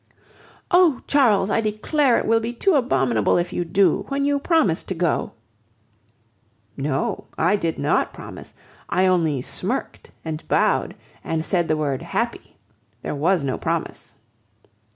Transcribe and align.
"Oh! 0.71 1.01
Charles, 1.05 1.51
I 1.51 1.61
declare 1.61 2.17
it 2.17 2.25
will 2.25 2.39
be 2.39 2.53
too 2.53 2.73
abominable 2.73 3.37
if 3.37 3.53
you 3.53 3.63
do, 3.63 4.03
when 4.07 4.25
you 4.25 4.39
promised 4.39 4.87
to 4.87 4.95
go." 4.95 5.33
"No, 6.75 7.25
I 7.37 7.55
did 7.55 7.77
not 7.77 8.11
promise. 8.11 8.55
I 8.89 9.05
only 9.05 9.43
smirked 9.43 10.09
and 10.25 10.43
bowed, 10.47 10.95
and 11.23 11.45
said 11.45 11.67
the 11.67 11.77
word 11.77 12.01
'happy.' 12.01 12.57
There 13.03 13.13
was 13.13 13.43
no 13.43 13.59
promise." 13.59 14.15